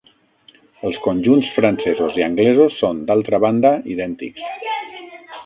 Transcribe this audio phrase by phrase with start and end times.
[0.87, 4.51] Els conjunts francesos i anglesos són d'altra banda idèntics.